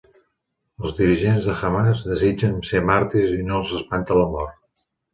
[0.83, 4.63] Els dirigents de Hamàs desitgen ser màrtirs i no els espanta la mort.